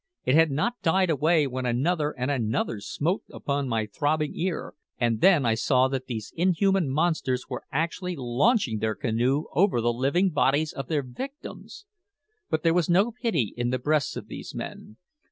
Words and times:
It 0.25 0.33
had 0.33 0.49
not 0.49 0.81
died 0.81 1.11
away 1.11 1.45
when 1.45 1.67
another 1.67 2.09
and 2.17 2.31
another 2.31 2.79
smote 2.79 3.21
upon 3.31 3.69
my 3.69 3.85
throbbing 3.85 4.33
ear, 4.33 4.73
and 4.97 5.21
then 5.21 5.45
I 5.45 5.53
saw 5.53 5.87
that 5.89 6.07
these 6.07 6.33
inhuman 6.35 6.89
monsters 6.89 7.43
were 7.47 7.65
actually 7.71 8.15
launching 8.17 8.79
their 8.79 8.95
canoe 8.95 9.43
over 9.53 9.79
the 9.79 9.93
living 9.93 10.31
bodies 10.31 10.73
of 10.73 10.87
their 10.87 11.03
victims. 11.03 11.85
But 12.49 12.63
there 12.63 12.73
was 12.73 12.89
no 12.89 13.11
pity 13.11 13.53
in 13.55 13.69
the 13.69 13.77
breasts 13.77 14.15
of 14.17 14.25
these 14.25 14.55
men. 14.55 14.97